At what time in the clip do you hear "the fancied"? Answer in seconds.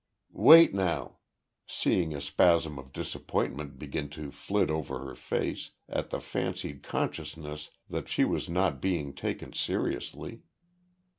6.09-6.81